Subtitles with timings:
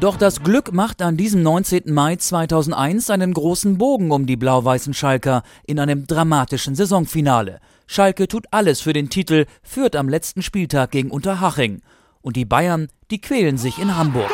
[0.00, 1.92] Doch das Glück macht an diesem 19.
[1.92, 7.58] Mai 2001 einen großen Bogen um die blau-weißen Schalker in einem dramatischen Saisonfinale.
[7.88, 11.82] Schalke tut alles für den Titel, führt am letzten Spieltag gegen Unterhaching.
[12.22, 14.30] Und die Bayern, die quälen sich in Hamburg.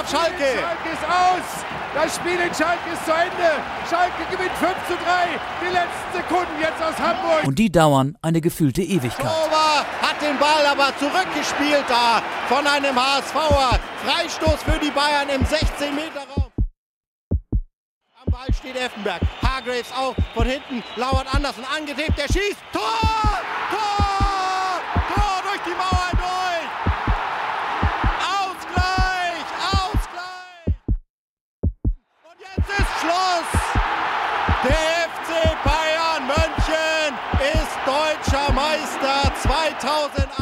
[0.00, 0.44] Auf Schalke.
[0.60, 1.64] Schalke ist aus.
[1.94, 3.50] Das Spiel in Schalke ist zu Ende.
[3.88, 5.28] Schalke gewinnt 5 zu 3.
[5.60, 7.44] Die letzten Sekunden jetzt aus Hamburg.
[7.44, 9.26] Und die dauern eine gefühlte Ewigkeit.
[9.26, 13.78] Torwart hat den Ball aber zurückgespielt da von einem HSVer.
[14.04, 16.50] Freistoß für die Bayern im 16-Meter-Raum.
[18.24, 19.20] Am Ball steht Effenberg.
[19.42, 20.82] Hargraves auch von hinten.
[20.96, 22.16] Lauert Andersen angetippt.
[22.16, 22.58] Der schießt.
[22.72, 23.40] Tor!
[23.70, 24.09] Tor!
[37.90, 40.40] Deutscher Meister 2001.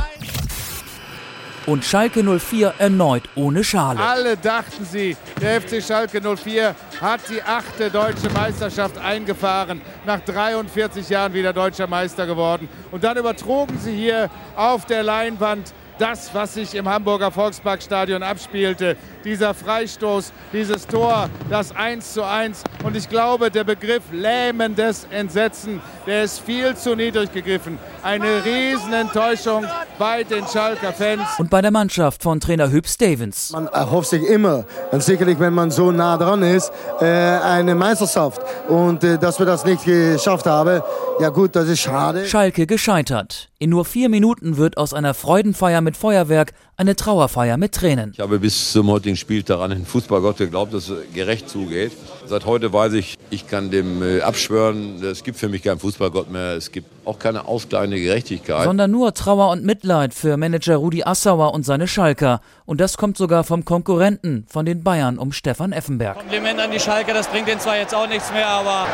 [1.65, 4.01] Und Schalke 04 erneut ohne Schale.
[4.01, 9.81] Alle dachten sie, der FC Schalke 04 hat die achte deutsche Meisterschaft eingefahren.
[10.05, 12.69] Nach 43 Jahren wieder deutscher Meister geworden.
[12.91, 18.97] Und dann übertrugen sie hier auf der Leinwand das, was sich im Hamburger Volksparkstadion abspielte.
[19.25, 22.63] Dieser Freistoß, dieses Tor, das 1 zu 1.
[22.85, 27.79] Und ich glaube, der Begriff lähmendes Entsetzen, der ist viel zu niedrig gegriffen.
[28.03, 29.65] Eine Riesenenttäuschung
[29.99, 31.23] bei den Schalker Fans.
[31.39, 33.51] Und bei der Mannschaft von Trainer Hüb Stevens.
[33.51, 38.41] Man erhofft sich immer, und sicherlich wenn man so nah dran ist, äh, eine Meisterschaft.
[38.69, 40.83] Und äh, dass wir das nicht geschafft haben,
[41.21, 42.27] ja gut, das ist schade.
[42.27, 43.49] Schalke gescheitert.
[43.59, 48.13] In nur vier Minuten wird aus einer Freudenfeier mit Feuerwerk eine Trauerfeier mit Tränen.
[48.13, 51.91] Ich habe bis zum heutigen Spieltag an den Fußballgott geglaubt, dass es gerecht zugeht.
[52.25, 56.31] Seit heute weiß ich, ich kann dem äh, abschwören, es gibt für mich keinen Fußballgott
[56.31, 56.53] mehr.
[56.53, 58.65] Es gibt auch keine ausgleichende Gerechtigkeit.
[58.65, 62.41] Sondern nur Trauer und Mitleid für Manager Rudi Assauer und seine Schalker.
[62.65, 66.17] Und das kommt sogar vom Konkurrenten, von den Bayern um Stefan Effenberg.
[66.17, 68.87] Kompliment an die Schalker, das bringt den zwar jetzt auch nichts mehr, aber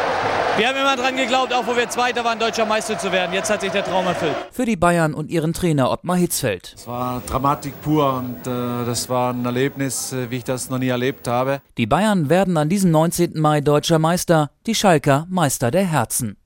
[0.57, 3.35] wir haben immer dran geglaubt, auch wo wir Zweiter waren, deutscher Meister zu werden.
[3.35, 4.37] Jetzt hat sich der Traum erfüllt.
[4.53, 6.77] Für die Bayern und ihren Trainer Ottmar Hitzfeld.
[6.85, 10.79] Es war Dramatik pur und äh, das war ein Erlebnis, äh, wie ich das noch
[10.79, 11.63] nie erlebt habe.
[11.79, 13.41] Die Bayern werden an diesem 19.
[13.41, 16.37] Mai deutscher Meister, die Schalker Meister der Herzen.